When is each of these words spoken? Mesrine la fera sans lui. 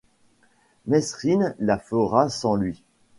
Mesrine 0.87 1.53
la 1.59 1.77
fera 1.77 2.27
sans 2.29 2.55
lui. 2.55 2.81